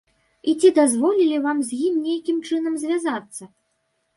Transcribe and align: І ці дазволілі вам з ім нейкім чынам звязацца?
І 0.51 0.53
ці 0.61 0.69
дазволілі 0.77 1.37
вам 1.43 1.61
з 1.67 1.79
ім 1.89 1.99
нейкім 2.07 2.41
чынам 2.49 2.81
звязацца? 2.85 3.43